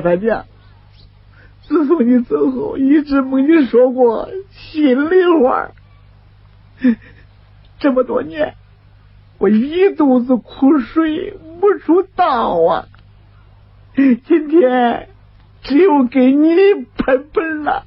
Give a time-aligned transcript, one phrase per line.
[0.00, 0.44] 和他娘，
[1.62, 5.70] 自从你走后，一直没你说过心里话。
[7.78, 8.54] 这么多年，
[9.38, 12.86] 我一肚子苦水没处倒啊！
[13.94, 15.08] 今天
[15.62, 16.54] 只有给你
[16.96, 17.84] 喷喷了。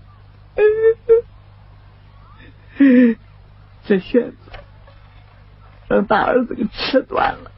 [3.85, 4.37] 这弦子
[5.87, 7.51] 让大儿子给吃断了，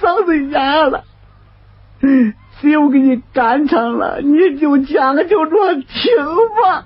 [0.00, 1.04] 嗓子哑了。
[2.62, 5.82] 只有给你干唱了，你就将就着听
[6.62, 6.84] 吧。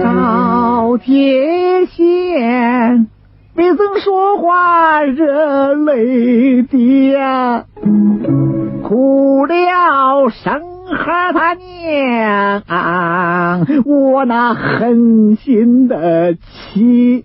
[0.00, 3.08] 赵铁线
[3.56, 7.64] 未曾说话热泪滴呀，
[8.90, 17.24] 哭了生和他娘啊，我那狠心的妻。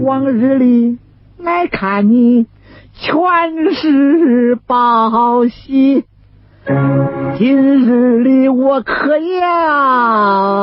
[0.00, 0.98] 往日里
[1.36, 2.46] 来看你，
[2.92, 6.04] 全是报喜。
[7.36, 10.57] 今日里我可要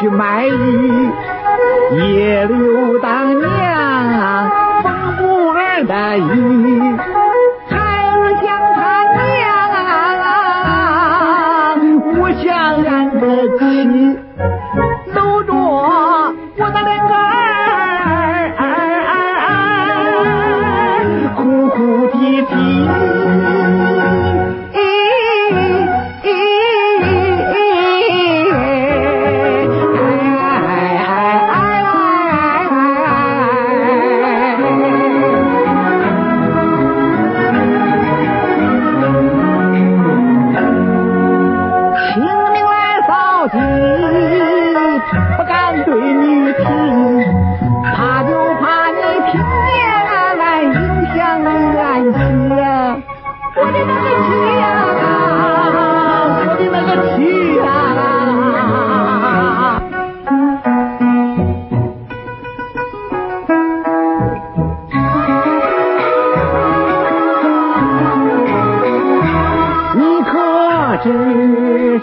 [0.00, 0.50] 去卖艺，
[1.92, 4.50] 夜溜当娘
[4.82, 6.20] 缝布儿的衣。
[7.68, 8.80] 孩儿想他
[9.12, 9.46] 娘，
[12.18, 12.48] 我想
[12.82, 12.88] 俺
[13.20, 13.22] 的
[13.58, 13.60] 妻，
[15.12, 17.12] 搂着我的两个
[18.56, 18.64] 儿，
[21.36, 21.38] 哭
[21.68, 22.50] 哭啼啼。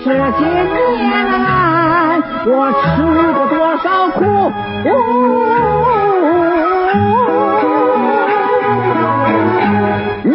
[0.08, 0.20] 这些
[0.64, 0.72] 年
[2.46, 2.86] 我吃
[3.34, 3.54] 过多
[3.84, 4.18] 少苦？
[10.24, 10.32] 你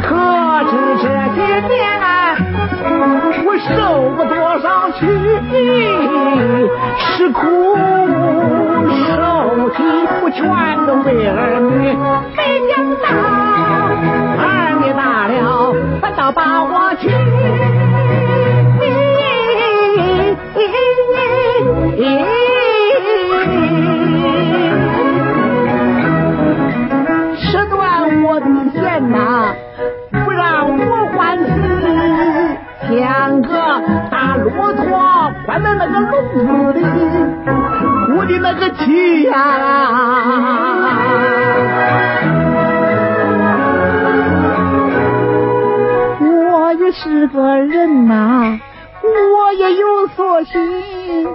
[0.00, 0.06] 可
[0.70, 0.72] 知
[1.02, 1.74] 这些年
[3.44, 3.68] 我受
[4.14, 5.00] 过多少屈？
[7.00, 7.40] 吃苦
[9.08, 9.18] 受
[9.70, 9.76] 气，
[10.22, 10.38] 我全
[10.86, 11.72] 都为儿女。
[12.36, 12.38] 没
[12.68, 12.72] 想
[13.02, 13.06] 到
[14.38, 14.46] 儿
[14.80, 15.36] 女大了，
[16.00, 17.02] 反倒把我娶。
[38.58, 39.32] 个妻呀！
[46.20, 48.58] 我也是个人呐、
[49.02, 50.60] 我也有所心。
[50.62, 51.30] 年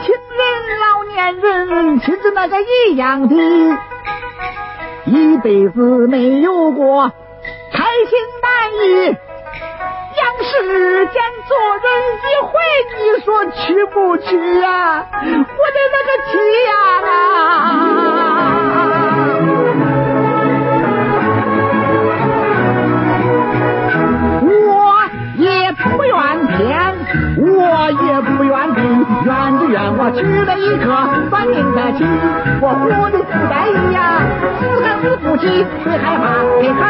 [0.00, 0.42] 轻人、
[0.80, 3.34] 老年人，亲是那个一样的，
[5.04, 7.12] 一辈子没有过
[7.72, 8.48] 开心难
[8.86, 9.16] 遇，
[10.40, 10.54] 世
[11.06, 11.52] 间做
[11.82, 11.86] 人
[12.24, 12.52] 一回，
[12.96, 13.00] 你
[13.52, 15.06] 去不去呀？
[15.12, 16.32] 我的那个天
[17.04, 17.10] 啊！
[24.42, 24.46] 我
[25.36, 26.16] 也不怨
[26.56, 26.66] 天，
[27.38, 27.46] 我
[27.90, 28.80] 也不怨地，
[29.24, 30.84] 怨就怨我娶了一个
[31.30, 31.98] 算命的妻，
[32.60, 33.98] 我活的不在意呀，
[34.60, 35.44] 死跟死不起，
[35.84, 36.22] 最害怕
[36.60, 36.80] 给他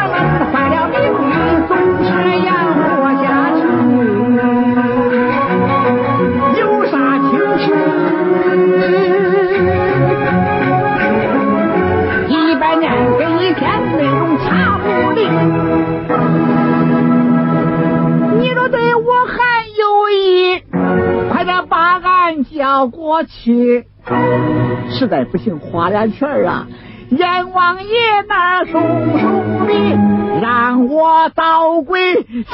[22.29, 23.85] 把俺叫过去。
[24.91, 26.67] 实在不行，花俩钱啊，
[27.09, 27.89] 阎王爷
[28.27, 32.45] 那叔叔的，让我倒归西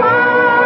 [0.00, 0.63] 吧。